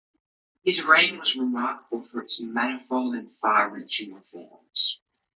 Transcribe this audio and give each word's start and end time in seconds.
His 0.63 0.81
reign 0.81 1.19
was 1.19 1.35
remarkable 1.35 2.01
for 2.07 2.23
its 2.23 2.39
manifold 2.39 3.13
and 3.13 3.37
far-reaching 3.37 4.15
reforms. 4.15 4.99